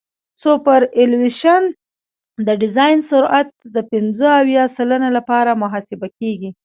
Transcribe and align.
سوپرایلیویشن 0.41 1.63
د 2.45 2.47
ډیزاین 2.61 2.99
سرعت 3.09 3.47
د 3.75 3.77
پنځه 3.91 4.27
اویا 4.41 4.63
سلنه 4.77 5.09
لپاره 5.17 5.59
محاسبه 5.63 6.07
کیږي 6.19 6.49